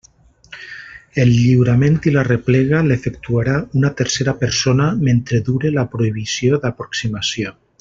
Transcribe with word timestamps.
El 1.23 1.33
lliurament 1.33 1.99
i 2.11 2.13
la 2.15 2.23
replega 2.27 2.79
l'efectuarà 2.87 3.59
una 3.81 3.93
tercera 4.01 4.35
persona 4.41 4.89
mentre 5.11 5.43
dure 5.51 5.73
la 5.77 5.85
prohibició 5.95 6.63
d'aproximació. 6.65 7.55